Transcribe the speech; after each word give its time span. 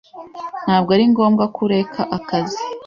Ntabwo 0.65 0.89
ari 0.95 1.05
ngombwa 1.11 1.43
ko 1.53 1.59
ureka 1.67 2.01
akazi. 2.17 2.61